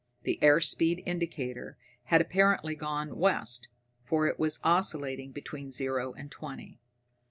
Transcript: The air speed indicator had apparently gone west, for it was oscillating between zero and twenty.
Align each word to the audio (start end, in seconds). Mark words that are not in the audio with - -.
The 0.23 0.41
air 0.41 0.59
speed 0.59 1.03
indicator 1.05 1.77
had 2.05 2.21
apparently 2.21 2.73
gone 2.73 3.19
west, 3.19 3.67
for 4.03 4.25
it 4.25 4.39
was 4.39 4.59
oscillating 4.63 5.31
between 5.31 5.69
zero 5.69 6.11
and 6.13 6.31
twenty. 6.31 6.79